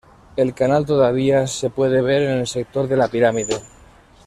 El 0.35 0.55
canal 0.55 0.83
todavía 0.87 1.45
se 1.45 1.69
puede 1.69 2.01
ver 2.01 2.23
en 2.23 2.39
el 2.39 2.47
sector 2.47 2.87
de 2.87 2.97
La 2.97 3.07
Pirámide. 3.07 3.61